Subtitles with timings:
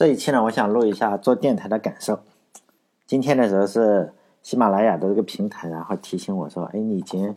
[0.00, 2.20] 这一期呢，我想录一下做电台的感受。
[3.06, 7.36] 今天的时候是喜马拉雅的这个平台，然后提醒我说：“哎，你已经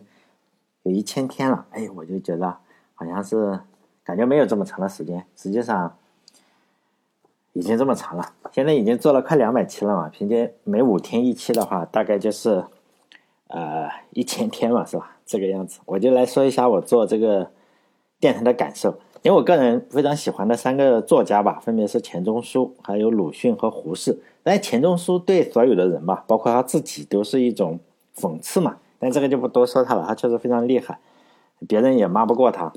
[0.84, 2.56] 有一千天了。”哎，我就觉得
[2.94, 3.60] 好像是
[4.02, 5.94] 感觉没有这么长的时间，实际上
[7.52, 8.32] 已经这么长了。
[8.50, 12.64] 现在已经做了快两百期了嘛，平均每五天一期的话，大概就是
[13.48, 15.18] 呃一千天了，是吧？
[15.26, 17.50] 这个样子，我就来说一下我做这个
[18.18, 18.98] 电台的感受。
[19.24, 24.20] 因为我个人非常喜欢的三个作家吧，分别是钱钟书、还有鲁迅和胡适。
[24.42, 27.80] 但钱钟书对所有的人吧，包括他自己，都是一种
[28.14, 28.76] 讽刺嘛。
[28.98, 30.98] 但这个就不多说他了，他确实非常厉害，
[31.66, 32.74] 别人也骂不过他。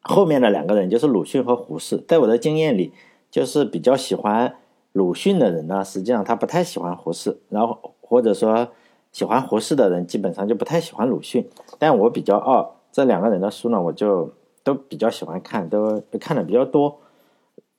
[0.00, 2.92] 后面的两个人就是鲁迅和胡适，在我的经验里，
[3.30, 4.56] 就是比较喜欢
[4.90, 8.66] 鲁迅的人呢，实际上他不太喜欢胡适，然后或者说
[9.12, 11.48] 喜欢胡适的人，基本上就不太喜欢鲁迅。
[11.78, 14.32] 但我比较傲，这两个人的书呢，我就。
[14.62, 16.98] 都比较喜欢看，都看的比较多。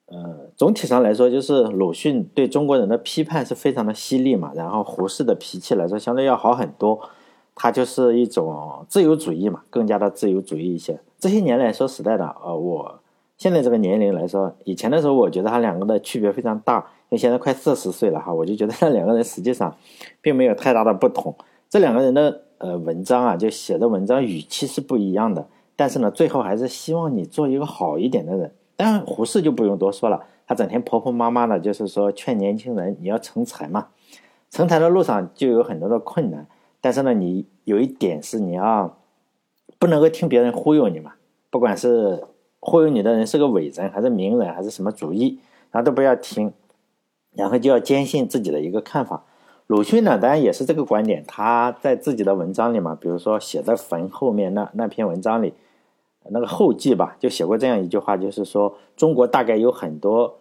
[0.06, 4.52] 呃，总体上来说，就是鲁迅对中国人的批判是非常的犀利嘛。
[4.54, 7.00] 然后胡适的脾气来说，相对要好很多。
[7.54, 10.98] 他就是一种自由主义嘛，更加的自由主义一些。
[11.18, 13.00] 这些年来说实在的，呃，我
[13.36, 19.76] 现在这个年龄来说，以前的时候我觉得他两个的区别非常大，因为现在快四十岁了哈，我就觉得那两个人实际上
[20.22, 21.34] 并没有太大的不同。
[21.68, 25.46] 这两个人的呃文章啊，就写的文章语气是不一样的。
[25.76, 28.52] 但是呢，最后还是希望你做一个好一点的人。
[28.76, 33.88] 当然，胡适就不用多说了，他整天婆婆妈妈的，就是说劝年轻人你要成才嘛。
[34.50, 36.46] 成才的路上就有很多的困难，
[36.80, 38.98] 但是呢，你有一点是你要
[39.78, 41.12] 不能够听别人忽悠你嘛。
[41.50, 42.24] 不管是
[42.60, 45.38] 忽悠你的人是个伟人，还是名人，还是什么主义，
[45.70, 46.52] 然后都不要听，
[47.34, 49.24] 然后就要坚信自己的一个看法。
[49.66, 55.54] 鲁迅呢，当然也是这个观点，他在自己的文章里嘛，比如说写在坟后面那那篇文章里。
[56.26, 60.38] 那个后记吧，就写过这样一句话，就是说中国大概有很多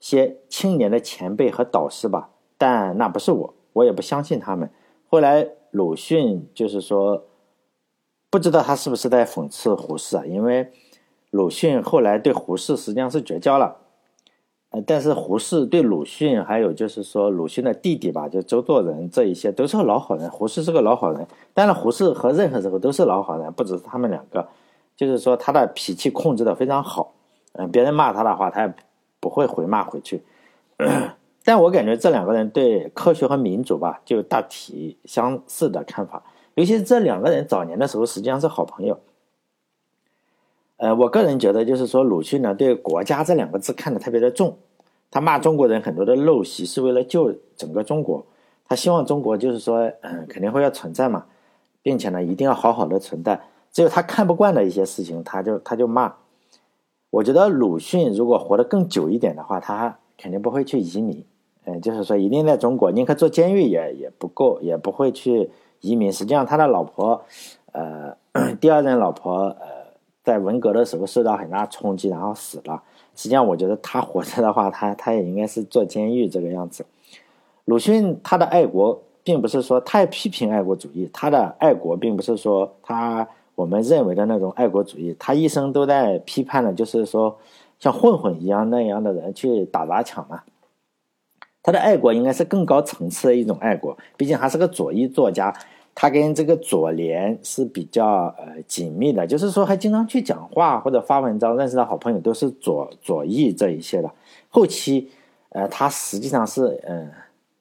[0.00, 4.70] 些青年的前辈和导师吧，但那不是我，我也不相信他们。
[5.10, 7.24] 后来鲁迅就是说，
[8.30, 10.24] 不知道他是不是在讽刺胡适啊？
[10.24, 10.72] 因为
[11.28, 13.81] 鲁迅后来对胡适实际上是绝交了，
[14.72, 20.30] 呃，但是胡适对鲁迅，还有就是说鲁迅的弟弟吧，就周作人这一些都是老好人。
[20.30, 24.48] 胡适是个老好人，当然胡适和任何时候都是老好人，不只是他们两个。
[24.94, 27.12] 就是说，他的脾气控制的非常好，
[27.54, 28.74] 嗯，别人骂他的话，他也
[29.20, 30.22] 不会回骂回去。
[31.44, 36.22] 但我感觉这两个人对科学和民主吧，就大体相似的看法。
[36.54, 38.98] 尤其是这两个人早年的时候，实际上是好朋友。
[40.82, 44.56] 呃，我个人觉得，就是说，鲁迅呢，对“国家”这两个字看得特别的重。
[45.12, 48.26] 他骂中国人很多的陋习，是为了救整个中国。
[48.66, 51.26] 他希望中国就是说，嗯，肯定会要存在嘛，
[51.82, 53.40] 并且呢，一定要好好的存在。
[53.70, 56.14] 只有他看不惯的一些事情，他就他就骂。
[57.10, 61.24] 我觉得鲁迅如果活得更久一点的话，他肯定不会去移民。
[61.64, 65.48] 嗯，就是说一定在中国，宁可坐监狱也也不够，也不会去
[65.80, 66.12] 移民。
[66.12, 67.24] 实际上，他的老婆，
[67.70, 68.16] 呃，
[68.60, 69.81] 第二任老婆，呃，
[70.22, 72.82] 在文革的时候受到很大冲击，然后死了。
[73.14, 76.86] 实际上，我觉得他活着的话，他他也应该是坐监狱这个样子。
[77.64, 83.28] 鲁迅他的爱国，并不是说他也批评爱国主义，他的爱国并不是说他。
[83.54, 87.38] 我们认为的那种爱国主义，他一生都在批判的，就是说
[87.78, 90.42] 像混混一样那样的人去打砸抢嘛。
[91.62, 95.54] 他的爱国应该是更高层次的一种爱国，毕竟他是个左翼作家，
[95.94, 104.10] 他跟这个左联是比较呃紧密的，就是说还经常去讲话或者发文章，认识的好朋友都是左左翼这一些的。
[104.48, 105.10] 后期，
[105.50, 107.10] 呃，他实际上是嗯，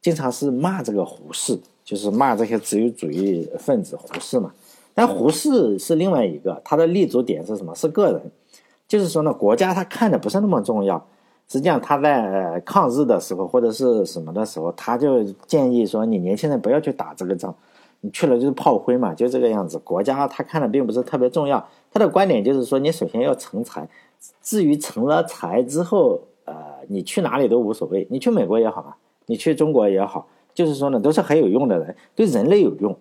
[0.01, 4.51] 经常是骂这个胡适，就是骂这些自由主义分子胡适嘛。
[4.93, 7.73] 但胡适是另外一个，他的立足点是什么？
[7.75, 8.21] 是个人，
[8.87, 11.05] 就是说呢，国家他看的不是那么重要。
[11.47, 17.53] 实际上他在抗日的时候或者是什么的时候，他就建议说，你年轻人不要去打这个仗，
[18.01, 19.78] 你去了就是炮灰嘛，就这个样子。
[19.79, 23.88] 国家他看的并不是特别重要，他的观点就是说，你首先要成才，
[24.41, 26.56] 至于成了才之后，呃，
[26.90, 28.96] 你去哪里都无所谓，你去美国也好嘛，
[29.28, 32.97] 你去中国也好，就是说呢，都是很有用的人，对人类有用。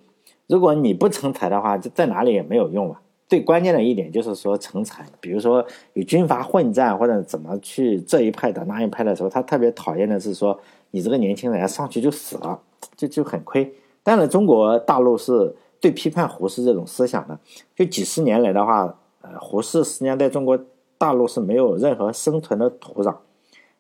[0.47, 3.01] 如果你不成才的话，就在哪里也没有用了。
[3.29, 10.59] 最关键的一点就是说成才，比如说有军阀混战或者怎么去这一派的那一派的时候，他特别讨厌的是说
[10.91, 12.61] 你这个年轻人上去就死了，
[12.97, 13.73] 就就很亏。
[14.03, 17.39] 但是，中国大陆是对批判胡适这种思想的，
[17.75, 20.59] 就几十年来的话，呃，胡适实际上在中国
[20.99, 23.15] 大陆是没有任何生存的土壤，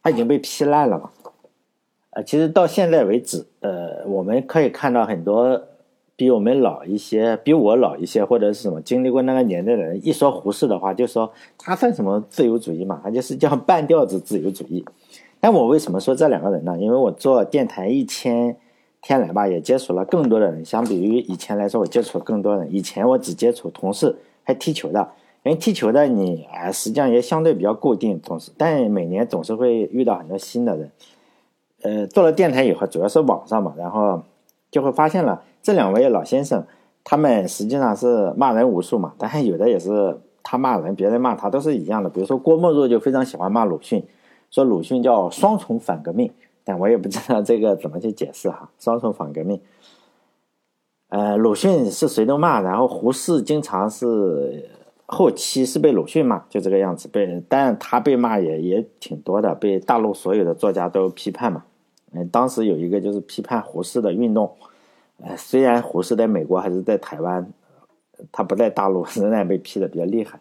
[0.02, 1.10] 他已经被批烂了嘛。
[2.10, 5.62] 呃，其实到现在为止，呃，我们可以看到很多。
[6.16, 13.00] 比我们老一些，比我老一些，或者是什么经历过那个年代的人，一说胡适的话，就说他算什么自由主义嘛？
[13.02, 14.84] 他就是叫半吊子自由主义。
[15.40, 16.76] 但我为什么说这两个人呢？
[16.78, 18.54] 因为我做电台一千
[19.02, 20.64] 天来吧，也接触了更多的人。
[20.64, 22.72] 相比于以前来说，我接触更多人。
[22.72, 25.08] 以前我只接触同事，还踢球的。
[25.42, 30.90] 因为踢球的你啊，实际上也相对比较固定，总是，但每年总是会遇到很多新的人。
[31.82, 34.22] 呃，做了电台以后，主要是网上嘛，然后
[34.70, 36.66] 就会发现了这两位老先生，
[37.02, 42.10] 他们实际上是骂人无数嘛，但是有的也是他骂人，别人骂他都是一样的。
[42.10, 44.04] 比如说郭沫若就非常喜欢骂鲁迅。
[44.50, 46.30] 说鲁迅叫双重反革命，
[46.64, 48.70] 但我也不知道这个怎么去解释哈。
[48.78, 49.60] 双重反革命，
[51.08, 54.70] 呃，鲁迅是谁都骂，然后胡适经常是
[55.06, 61.64] 后期是被鲁迅骂，就这个样子被，但他被骂也也挺多的，被大陆所有的作家都批判嘛。
[62.12, 64.56] 嗯，当时有一个就是批判胡适的运动，
[65.22, 67.52] 呃，虽然胡适在美国还是在台湾，
[68.30, 70.40] 他不在大陆，仍然被批的比较厉害。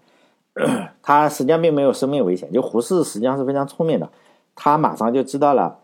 [1.02, 4.10] 他实际上并没有生命危险，就胡适实际上是非常聪明的，
[4.56, 5.80] 他马上就知道了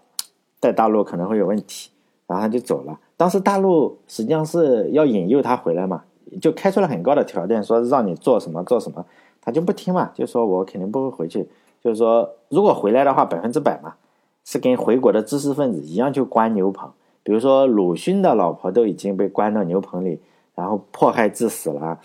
[0.66, 1.92] 在大陆可能会有问题，
[2.28, 3.00] 然后他就走了。
[3.18, 6.04] 当时大陆实际上是要引诱他回来嘛，
[6.42, 9.06] 就开出了很高的条件，说让你做什么做什么，
[9.42, 11.48] 他就不听嘛，就说我肯定不会回去，
[11.82, 13.96] 就是说如果回来的话百分之百嘛，
[14.44, 16.92] 是跟回国的知识分子一样就关牛棚，
[17.24, 20.20] 比如说鲁迅的老婆都已经被关到牛棚里，
[20.56, 22.00] 然后迫害致死了，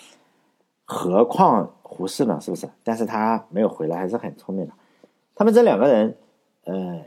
[0.84, 1.70] 何况。
[1.92, 2.38] 胡适呢？
[2.40, 2.68] 是不是？
[2.84, 4.72] 但是他没有回来，还是很聪明的。
[5.34, 6.16] 他们这两个人，
[6.64, 7.00] 呃，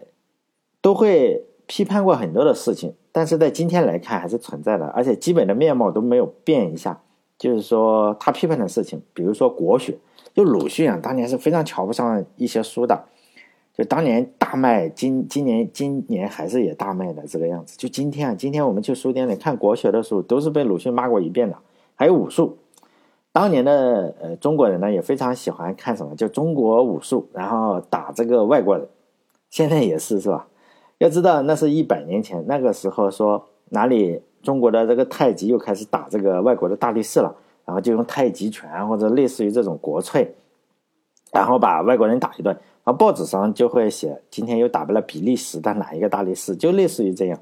[0.83, 7.00] 都会批判过很多的事情，但是在今天来看还是存在的，而且基本的面貌都没有变一下。
[7.38, 9.97] 就是说，他批判的事情，比如说国学，
[10.33, 13.06] 就鲁迅啊，当年是非常瞧不上一些书的，
[13.74, 17.77] 就当年大卖，今今年今年还是也大卖的这个样子。
[17.77, 21.57] 就今天啊，今天我们去书店里看国学的书，都是被鲁迅骂过一遍的，
[21.95, 22.57] 还有武术。
[23.31, 28.85] 当年的呃中国人呢也非常喜欢看什么，就中国武术，然后打这个外国人。
[29.50, 30.47] 现在也是是吧？
[31.04, 37.36] 要知道那是一百年前，那个时候说哪里中国的这个太极又开始打这个外国的大力士了，
[37.66, 40.34] 然后就用太极拳或者类似于这种国粹，
[41.32, 42.56] 然后把外国人打一顿。
[42.86, 47.40] 然后报纸上就会写今天又打败了比利时的哪一个大力士，就类似于这样。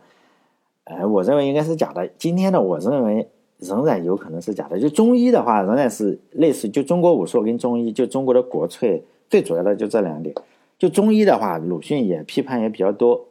[0.83, 2.07] 呃，我认为应该是假的。
[2.17, 3.29] 今天呢我认为。
[3.61, 4.79] 仍然有可能是假的。
[4.79, 6.67] 就中医的话，仍然是类似。
[6.67, 10.33] 就中国武术跟中医，就中国的国粹，最主要的就这两点。
[10.79, 13.27] 就中医的话，鲁迅也批判也比较多。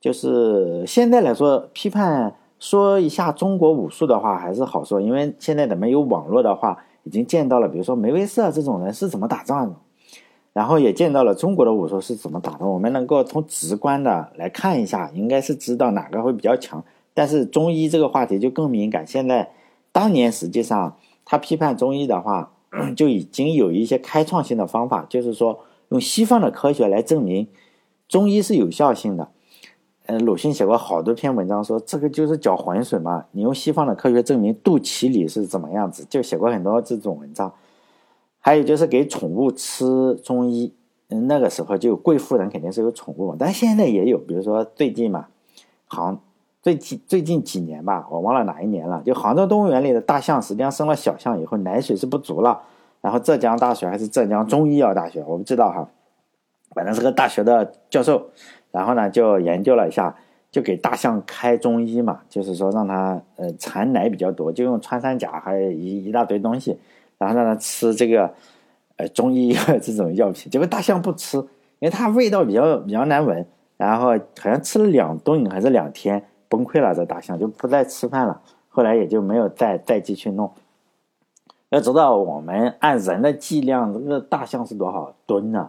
[0.00, 9.74] 就是现在来说，批判说一下中国武术的话，还是好说，因为现在的没有网络的话，已经见到了，比如说梅威瑟这种人是怎么打仗的，
[10.52, 12.66] 然后也见到了中国的武术是怎么打的。
[12.66, 16.84] 我们能够从直观的来看一下，应该是知道哪个会比较强。
[17.12, 19.50] 但是中医这个话题就更敏感，现在。
[19.90, 22.52] 当年实际上，他批判中医的话，
[22.94, 25.58] 就已经有一些开创性的方法，就是说
[25.88, 27.48] 用西方的科学来证明
[28.06, 29.28] 中医是有效性的。
[30.08, 33.26] 呃，鲁迅写过好多篇文章，说这个就是搅浑水嘛。
[33.32, 37.52] 你用西方的科学证明肚脐里是怎么样子，就写过很多这种文章。
[38.40, 40.72] 还有就是给宠物吃中医，
[41.10, 45.26] 嗯，那个时候就贵妇人肯定是有宠物嘛，但现在也有，比如说最近嘛，
[45.86, 46.18] 杭。
[46.60, 49.02] 最近最近几年吧，我忘了哪一年了。
[49.04, 52.62] 就杭州动物园里的大象，实际上生了小象以后，奶水是不足了。
[53.00, 55.88] 然后浙江大学还是浙江中医药大学，我不知道哈，
[56.74, 58.30] 反正是个大学的教授。
[58.70, 60.14] 然后呢，就研究了一下，
[60.50, 66.78] 就给大象开中医嘛，就是说让它呃产奶比较多，就用穿山甲还有一一大堆东西，
[67.18, 68.32] 然后让它吃这个
[68.96, 70.50] 呃中医药这种药品。
[70.50, 71.36] 结果大象不吃，
[71.78, 73.46] 因为它味道比较比较难闻。
[73.76, 76.24] 然后好像吃了两顿还是两天。
[76.50, 78.40] 崩溃了，这大象就不再吃饭了。
[78.70, 80.50] 后来也就没有再再继续弄。
[81.68, 85.68] 要知道，我们按人的剂量，这个大象是多少吨呢？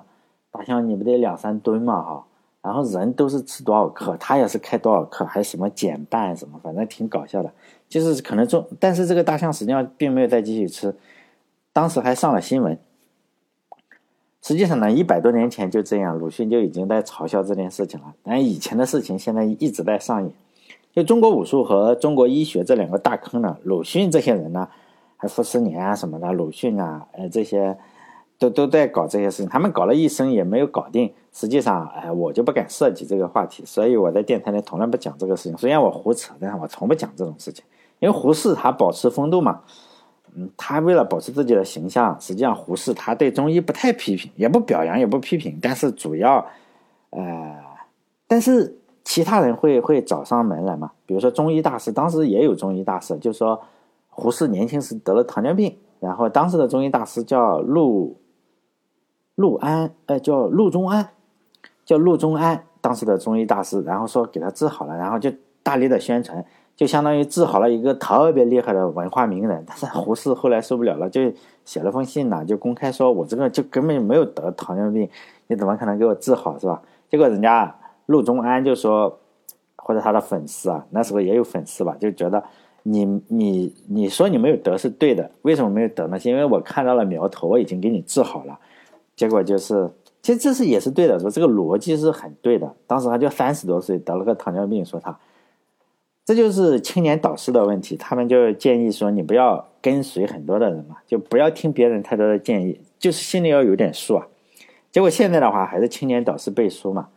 [0.51, 2.25] 大象你不得两三吨嘛，哈。
[2.62, 7.51] 然后人都是吃多少克，他也是开多少克，还什么减半什么，反正挺搞笑的。
[7.88, 10.94] 就是可能中，但是这个大象实际上并没有再继续吃，
[11.74, 12.78] 当时还上了新闻。
[14.42, 18.13] 实际上呢，一百多年前就这样，鲁迅就已经在嘲笑这件事情了。
[18.24, 20.32] 但以前的事情现在一直在上演。
[20.92, 24.68] 就中国武术和中国医学这两个大坑呢，鲁迅这些人呢，
[25.18, 27.78] 还傅斯年啊什么的，鲁迅啊，呃这些
[28.39, 31.13] 都都在搞这些事情，他们搞了一生也没有搞定。
[31.31, 35.58] 实际上，哎，我就不敢涉及这个话题，所以我在电台里从来不讲这个事情。
[35.58, 37.63] 虽然我胡扯，但是我从不讲这种事情，
[38.00, 39.62] 因为胡适他保持风度嘛，
[40.34, 46.46] 嗯，他为了保持自己的形象，实际上胡适他对中医不太批评，也不表扬，也不批评，但是主要，
[47.12, 47.55] 呃，
[48.25, 48.75] 但是。
[49.05, 50.91] 其他人会会找上门来嘛？
[51.08, 53.60] 比如说中医大师，当时也有中医大师，就说
[54.08, 58.15] 胡适年轻时得了糖尿病，然后当时的中医大师叫陆
[59.39, 61.12] 陆安，呃，叫陆中安，
[61.86, 62.65] 叫陆中安。
[62.81, 65.31] 当时的中医大师，然后说给他治好了，然后就
[65.63, 66.43] 大力的宣传，
[66.75, 69.63] 就相当于治好了一个特别厉害的文化名人。
[69.65, 71.31] 但是胡适后来受不了了，就
[71.63, 75.10] 写了封信呢，就公开说我这个就根本就没有得糖尿病，
[75.48, 76.81] 你怎么可能给我治好是吧？
[77.10, 77.74] 结果人家
[78.08, 79.19] 陆中安就说，
[79.77, 82.43] 或者他的粉丝啊，那时候也有粉丝吧，就觉得
[82.84, 86.19] 你你你说你没有得是对的，为什么没有得呢？
[86.19, 88.60] 是因为我看到了苗头，我已经给你治好了。
[89.19, 92.73] 结果就是，其实这是也是对的，说这个逻辑是很对的。
[92.88, 95.19] 当时他就三十多岁得了个糖尿病，说他，
[96.23, 97.97] 这就是青年导师的问题。
[97.97, 104.25] 他们就建议说，你不要跟随很多的人嘛，就不要听别人太多的建议，就是心里要有点数啊。
[104.89, 107.09] 结果现在的话，还是青年导师背书嘛，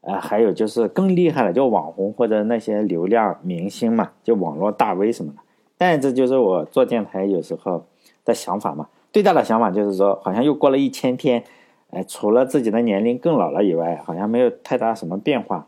[0.00, 5.38] 呃，还有就是更厉害了，就网红或者那些流量明星嘛，就网络大 V 什么的。
[5.76, 7.84] 但这就是我做电台有时候
[8.24, 8.88] 的想法嘛。
[9.12, 11.44] 最大的想法就是说，好像又过了一千天，
[11.90, 15.66] 哎，除了自己的年龄更老了以外，好像没有太大什么变化。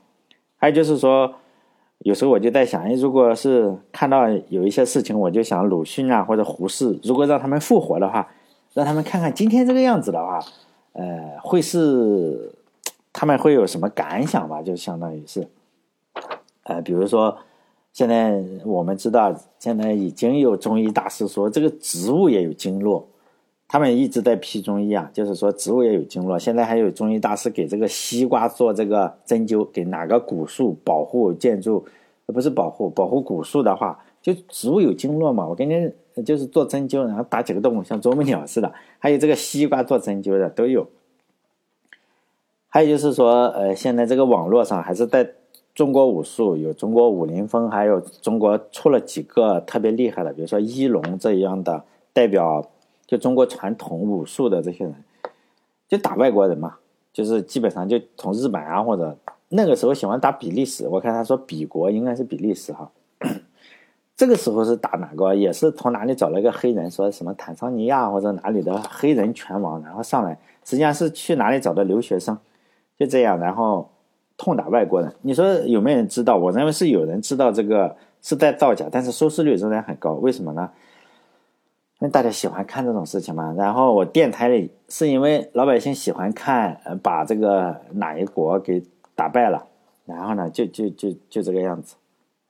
[0.57, 1.35] 还有就是说，
[1.99, 8.29] 有时候我就在想，哎，如果是看到有一些事情，我就想鲁迅啊或者胡适，如果让他们复活的话，
[8.73, 10.41] 让他们看看今天这个样子的话，
[10.93, 12.53] 呃，会是
[13.13, 14.63] 他们会有什么感想吧？
[14.63, 15.47] 就相当于是，
[16.63, 17.37] 呃，比如说。
[17.93, 23.07] 现在我们知道，现在已经有中医大师说，这个植物也有经络。
[23.67, 26.39] 他们一直在批中医啊，就是说植物也有经络。
[26.39, 31.85] 现在还有中医大师给这个西瓜做这个针灸，给哪个古树保护建筑，
[32.27, 35.47] 不是保护保护古树的话，就植物有经络嘛。
[35.47, 35.93] 我跟你
[36.23, 38.73] 就是做针灸，然后打几个洞，像啄木鸟似的。
[38.99, 40.87] 还有这个西瓜做针灸的都有。
[42.69, 45.33] 还有就是说，呃，现在这个网络上还是在。
[45.75, 52.65] 中国武术有中国武林风，还有中国出了几个特别厉害的，比如说一龙这样的代表，
[53.07, 54.95] 就中国传统武术的这些人，
[55.89, 56.77] 就打外国人嘛，
[57.13, 59.17] 就是基本上就从日本啊或者
[59.49, 62.91] 那个时候喜欢打比利时，我看他说比国应该是比利时哈，
[64.17, 65.35] 这个时候是打哪个？
[65.35, 72.39] 也是从哪里找了一个黑人，说什么坦桑尼亚或者哪里的黑人拳王，然后上来，实际上是去哪里找的留学生，
[72.99, 73.91] 就这样，然后。
[74.37, 76.37] 痛打外国人，你说有没有人知道？
[76.37, 80.15] 我认为是有人知道这个是在造假，但是收视率仍然很高。
[80.15, 80.69] 为什么呢？
[82.01, 83.53] 因为大家喜欢看这种事情嘛。
[83.57, 88.83] 然后我电台里是因为老百姓喜欢看，呃，把这个哪一国给
[89.15, 89.67] 打败了，
[90.05, 91.97] 然后呢，就就就就这个样子。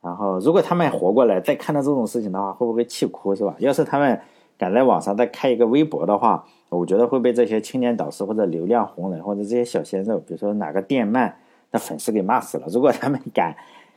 [0.02, 3.54] 然后如果他们活过来再看到这种事情的话，会不会气哭是吧？
[3.58, 4.20] 要是他们
[4.58, 11.32] 敢在网上再开一个微博的话，我觉得会被这些青年导师或者流量红人或者这些小鲜肉，比如说哪个电鳗。
[11.74, 12.68] 的粉丝给骂死了。
[12.68, 13.52] 如果他们敢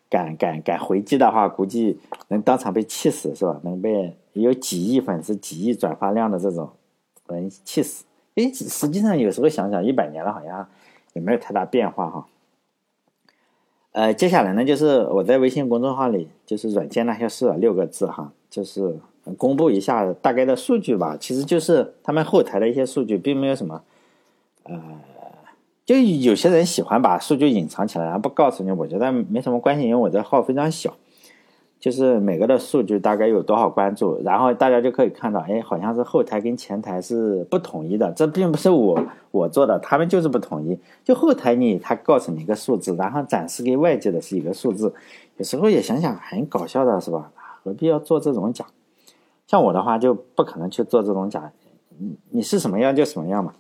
[0.09, 1.99] 敢敢敢回击的话，估计
[2.29, 3.59] 能当场被气死，是吧？
[3.61, 6.69] 能被有几亿粉丝、几亿转发量的这种
[7.27, 8.05] 人气死。
[8.35, 10.67] 哎，实际上有时候想想，一百年了，好像
[11.13, 12.27] 也没有太大变化哈。
[13.91, 18.99] 呃，接下来呢，就是我在微信公众号里，就是“软件那些事”六个字哈，就是
[19.37, 21.17] 公布一下大概的数据吧。
[21.19, 23.81] 其实就是他们后台的一些数据，并没有什么，
[24.63, 24.81] 呃。
[25.85, 28.69] 就有些人喜欢把数据隐藏起来，然后不告诉你。
[28.69, 30.93] 我觉得没什么关系，因为我这号非常小，
[31.79, 38.11] 就是每个的数据大概有多少关注，然后大家就可以看到，哎，好像是后台跟前台是不统一的。
[38.13, 38.99] 这并不是我
[39.31, 40.79] 我做的，他们就是不统一。
[41.03, 44.91] 就后台你他告诉你一个数字，然后展示给外界的是一个数字，
[45.37, 47.31] 有时候也想想很搞笑的是吧？
[47.63, 48.65] 何必要做这种假？
[49.45, 51.51] 像我的话就不可能去做这种假，
[51.99, 53.53] 你你是什么样就什么样嘛。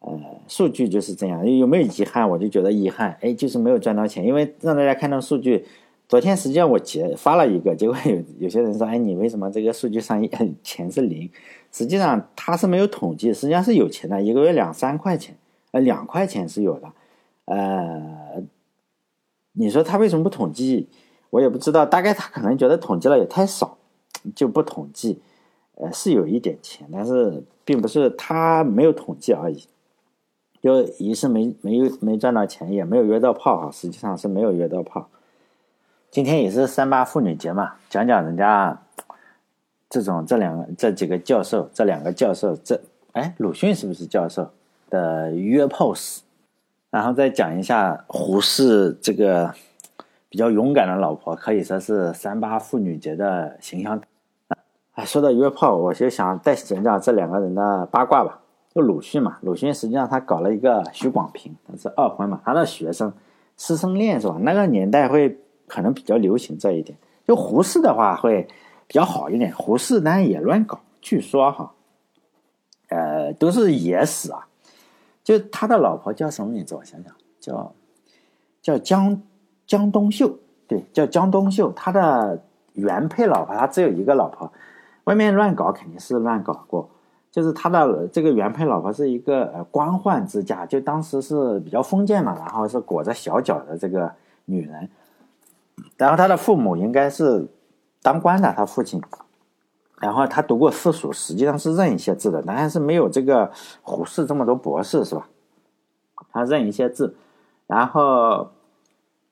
[0.00, 0.12] 呃，
[0.46, 2.28] 数据就是这样，有没有遗憾？
[2.28, 4.24] 我就觉得遗憾，哎，就是没有赚到钱。
[4.24, 5.66] 因为让大家看到数据，
[6.08, 10.26] 昨天实际上我截发了一个，结果有有些人说，哎，你为什么这个数据上
[10.62, 11.30] 钱是零？
[11.70, 15.36] 实际上他是没有统计，实际上是有钱的，一个月两三块钱，
[15.72, 16.90] 呃，两块钱是有的。
[17.44, 18.42] 呃，
[19.52, 20.88] 你说他为什么不统计？
[21.28, 23.76] 我也不知道，大概他可能觉得统计了也太少，
[24.34, 25.20] 就不统计。
[25.74, 29.66] 呃，是有一点钱，但是并不是他没有统计而已。
[30.62, 35.10] 就一是没没有没赚到钱，也没有约到炮啊，实际上是没有约到炮。
[36.10, 38.80] 今天也是三八妇女节嘛，讲讲人家
[39.90, 42.80] 这种这两个这几个教授，这两个教授，这
[43.12, 44.50] 哎鲁迅是不是教授
[44.88, 46.22] 的约炮史？
[46.90, 49.52] 然后再讲一下胡适这个
[50.30, 54.00] 比较勇敢的老婆，可以说是三八妇女节的形象。
[54.92, 58.40] 哎，说到约炮，我就想再讲讲这两个人的八卦吧。
[58.74, 63.12] 就鲁迅嘛，鲁迅实际上他搞了一个许广平，他是二婚嘛，他的学生
[63.58, 64.36] 师生恋是吧？
[64.40, 65.38] 那个年代会
[65.68, 66.98] 可能比较流行这一点。
[67.26, 68.48] 就胡适的话会
[68.86, 71.72] 比较好一点，胡适当然也乱搞，据说哈，
[72.88, 74.48] 呃，都是野史啊。
[75.22, 76.74] 就他的老婆叫什么名字？
[76.74, 77.74] 我想想，叫
[78.62, 79.20] 叫江
[79.66, 81.70] 江冬秀，对，叫江冬秀。
[81.72, 84.50] 他的原配老婆，他只有一个老婆，
[85.04, 86.88] 外面乱搞肯定是乱搞过。
[87.30, 94.10] 就是他的这个原配老婆是一个呃官宦之家，就当时是比较封建嘛，然后是裹着小脚的这个
[94.46, 94.88] 女人。
[95.98, 97.46] 然后他的父母应该是
[98.00, 99.02] 当官的，他父亲。
[100.00, 103.50] 然后他读过私塾，实际上是认一些字的，但是没有这个
[103.82, 105.28] 胡适这么多博士，是吧？
[106.32, 107.16] 他认一些字。
[107.66, 108.48] 然后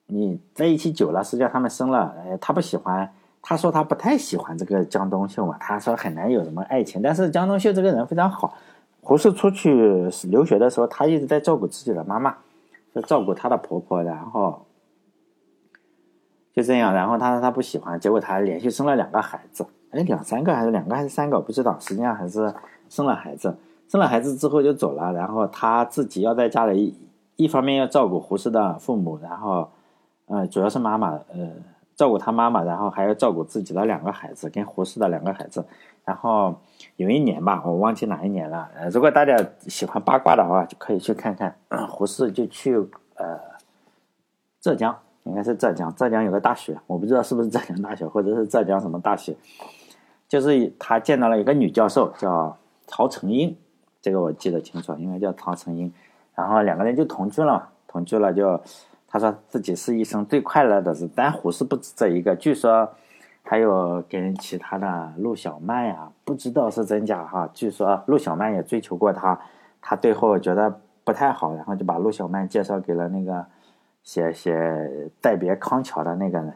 [0.07, 3.09] 你在一起久了，实际上他们生了，呃，他不喜欢。
[3.41, 7.01] 他说他不太喜欢这个江冬秀嘛，他说很难有什么爱情。
[7.01, 8.53] 但是江冬秀这个人非常好。
[9.01, 12.35] 胡适出去留学的时候，他一直在照顾自己的妈妈，
[12.93, 14.66] 就照顾他的婆婆，然后
[16.57, 16.91] 就这样。
[16.93, 21.77] 然后他说他不喜欢，结果他连续生了两个孩子，哎，两三个还是两个还是三个，我不知道。
[21.79, 22.53] 实际上还是
[22.89, 23.55] 生了孩子，
[23.87, 25.13] 生了孩子之后就走了。
[25.13, 26.97] 然后他自己要在家里，
[27.35, 29.69] 一方面要照顾胡适的父母，然后，
[30.25, 31.51] 呃，主要是妈妈，呃。
[31.97, 35.65] 照顾他妈妈，然后还要照顾自己的两个孩子，跟胡适的两个孩子。
[36.05, 36.55] 然后
[36.95, 38.69] 有一年吧，我忘记哪一年了。
[38.75, 41.55] 呃，如果大家喜欢八卦的话，就可以去看看。
[41.89, 42.75] 胡适就去
[43.15, 43.39] 呃
[44.61, 44.95] 浙江，
[45.27, 49.35] 应该是浙江，浙江有个大学，我不知道是不是浙江大学，或者是浙江什么大学。
[50.27, 52.57] 就是他见到了一个女教授，叫
[52.87, 53.55] 曹成英，
[54.01, 55.93] 这个我记得清楚，应该叫曹成英。
[56.35, 58.59] 然后两个人就同居了，同居了就。
[59.09, 62.89] 他说自己是一生最快乐的事，但胡适不止这一个，据说
[63.41, 67.49] 还有跟其他的陆小曼呀，不知道是真假哈。
[67.53, 69.39] 据说陆小曼也追求过他，
[69.81, 73.45] 他最后觉得不太好，然后就把陆小曼介绍给了那个
[74.07, 74.55] 写写
[75.19, 76.53] 《待别康桥》的那个人。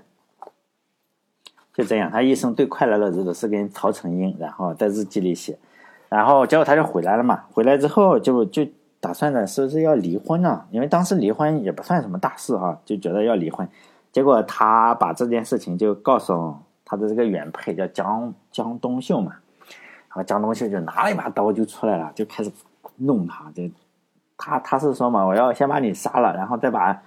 [1.74, 5.60] 就这样，他一生最快乐的日子是跟曹成英，然后在日记里写，
[6.08, 8.66] 然后结果他就回来了嘛，回来之后就就。
[9.04, 10.64] 打算的是不是要离婚呢？
[10.70, 13.68] 因为当时离婚也不算什么大事哈，就觉得要离婚。
[14.12, 19.32] 结果他把这件事情就告诉他的这个原配，叫江江冬秀嘛。
[20.10, 22.52] 然后江冬秀就拿了一把刀就出来了，就开始
[22.98, 23.52] 弄他。
[23.56, 23.64] 就
[24.38, 27.02] 他他是说嘛，我要先把你杀了，然后再把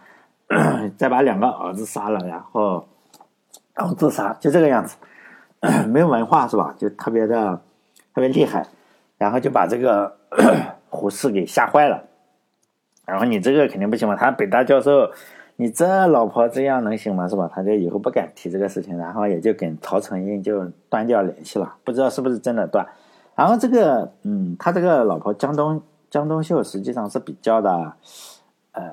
[0.97, 2.87] 再把两个儿子杀了，然后
[3.75, 4.97] 然后自杀，就这个样子。
[5.89, 6.75] 没有文化是吧？
[6.79, 7.61] 就特别的
[8.15, 8.67] 特别厉害，
[9.19, 10.17] 然后就把这个。
[10.97, 12.05] 胡适给吓坏了，
[13.05, 15.11] 然后你这个肯定不行嘛，他北大教授，
[15.57, 17.27] 你这老婆这样能行吗？
[17.27, 17.51] 是吧？
[17.53, 22.87] 他就以后不敢提这个事情，然后也就跟曹成英就断掉联系了，不知道是不是真的断。
[23.35, 27.93] 然后这个，嗯，他这个老婆江东江东秀实际上是比较的，
[28.71, 28.93] 呃，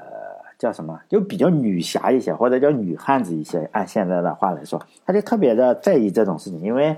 [0.61, 1.01] 叫什么？
[1.09, 3.67] 就比较女侠一些，或者叫女汉子一些。
[3.71, 6.97] 按现在的话来说，他就特别的在意这种事情，因为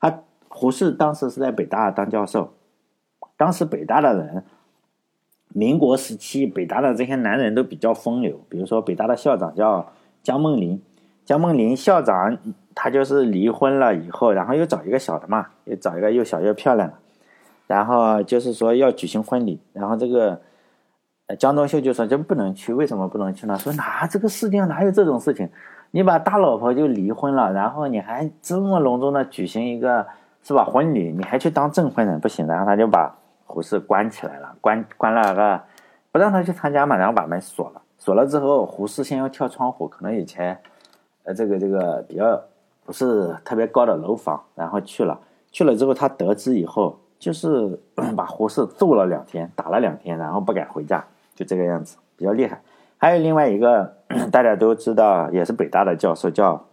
[0.00, 2.52] 他胡适当时是在北大当教授。
[3.36, 4.42] 当时北大的人，
[5.50, 8.40] 民国时期北大的这些男人都比较风流。
[8.48, 9.92] 比如说北大的校长叫
[10.24, 10.82] 江梦麟，
[11.24, 12.36] 江梦麟校长
[12.74, 16.94] 他就是离婚了以后，然后又找一个小的嘛，又找一个又小又漂亮的，
[17.68, 20.40] 然后就是说要举行婚礼，然后这个
[21.36, 23.58] 江冬秀就说这不能去，为什么不能去呢？
[23.58, 25.48] 说哪这个世界上哪有这种事情？
[25.90, 30.06] 你把大老婆就离婚了，然后你还这么隆重的举行一个
[30.42, 33.14] 是吧婚礼，你还去当证婚人不行，然后他就把。
[33.50, 35.58] 胡适关起来了，关关了个，
[36.12, 37.80] 不让他去参加嘛，然后把门锁了。
[37.96, 40.60] 锁了之后，胡适先要跳窗户，可能以前，
[41.24, 42.38] 呃，这个这个比较
[42.84, 45.18] 不是特别高的楼房，然后去了。
[45.50, 47.80] 去了之后，他得知以后，就是
[48.14, 51.02] 把胡适揍了两天，打了两天，然后不敢回家，
[51.38, 52.60] 就这个样子，比较厉害。
[52.96, 53.94] 还有另外一个，
[54.32, 56.64] 大家都知道，也是北大的教授，叫。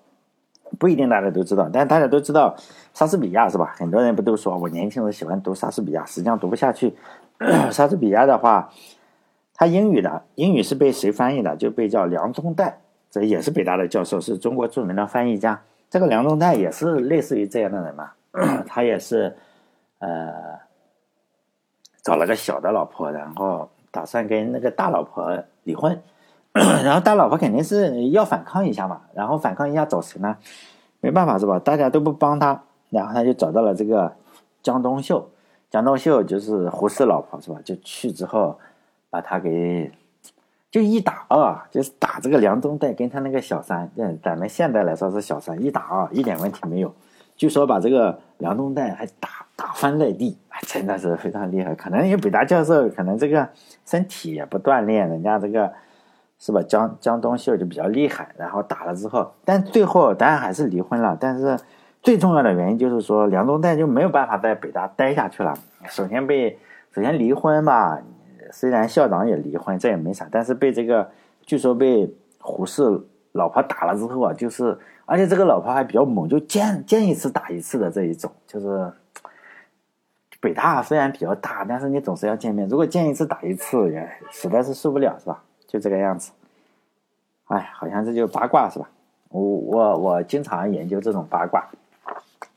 [0.79, 2.53] 不一定大家都知道，但大家都知道
[2.91, 3.75] 莎士比亚是吧？
[3.77, 6.95] 很多人不都说我年轻时喜欢读莎士比亚，实际上读不下去。
[7.71, 8.69] 莎士比亚的话，
[9.53, 11.55] 他英语的英语是被谁翻译的？
[11.55, 12.73] 就被叫梁宗岱，
[13.11, 15.61] 这也是北大的教授，是中国著名的翻译家。
[15.89, 18.11] 这个梁宗岱也是类似于这样的人嘛？
[18.67, 19.37] 他也是
[19.99, 20.59] 呃
[22.01, 25.97] 找了个小的老婆，然后打算跟那个大老婆离婚。
[26.51, 30.35] 然后大老婆肯定是要反抗一下嘛，然后反抗一下找谁呢？
[30.99, 31.59] 没办法是吧？
[31.59, 34.13] 大家都不帮他，然后他就找到了这个
[34.61, 35.29] 江冬秀。
[35.69, 37.59] 江冬秀就是胡适老婆是吧？
[37.63, 38.57] 就去之后
[39.09, 39.91] 把他给
[40.71, 46.93] 就一打二，就是打这个梁宗岱跟他那个小三，嗯，咱们现在来说是小三，一打二，一点问题没有。
[47.35, 51.73] 据说把这个梁宗岱还打打翻在地啊，真的是非常厉害。
[51.75, 53.47] 可能因为北大教授可能这个
[53.85, 55.71] 身体也不锻炼，人家这个。
[56.37, 56.61] 是吧？
[56.63, 61.17] 江江东秀就比较厉害，然后打了之后，但最后当然还是离婚了。
[61.17, 61.57] 但是
[62.03, 65.57] 最重要的原因就是说，梁宗岱就没有办法在北大待下去了。
[65.87, 66.59] 首先被
[66.91, 67.97] 首先离婚吧，
[68.51, 71.09] 虽然校长也离婚，这也没啥，但是被这个
[71.45, 72.83] 据说被胡适
[73.31, 78.91] 老婆打了之后啊，就是而且这个老婆还比较猛，就见见一次打一次的这一种，就是
[80.45, 85.43] 北大虽然比较大，但是你总是要见面，如果见一次打一次也实在是受不了，是吧？
[85.65, 86.31] 就这个样子。
[87.45, 88.87] 哎，好像这就八卦是吧？
[89.29, 91.67] 我我我经常研究这种八卦。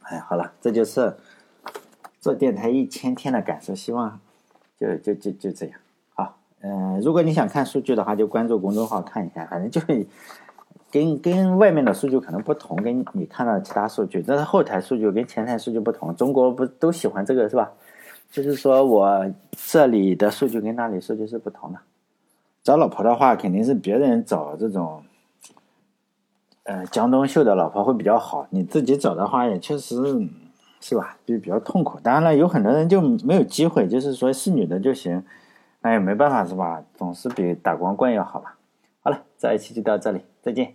[0.03, 1.17] 哎，好了，这就是
[2.21, 4.21] 做电台一千天的感受，希望
[4.79, 5.81] 就就就就这样。
[6.15, 10.07] 好，嗯，如果你想看数据的话，就关注公众号看一下，反正就是
[10.91, 16.15] 跟跟外面的数据可能不同，跟你看到其他数据，但是后台数据跟前台数据不同。
[16.17, 17.71] 中国不都喜欢这个是吧？
[18.31, 21.79] 就是说我这里的数据跟那里数据是不同的。
[22.63, 25.03] 找老婆的话，肯定是别人找这种，
[26.65, 28.47] 呃，江东秀的老婆会比较好。
[28.51, 29.97] 你自己找的话，也确实
[30.81, 31.99] 是吧，就比较痛苦。
[32.01, 35.25] 当然了，有很多人就没有机会，就是说是女的就行，
[35.81, 36.83] 哎没办法是吧？
[36.95, 38.57] 总是比打光棍要好吧。
[39.01, 40.75] 好了，这一期就到这里，再见。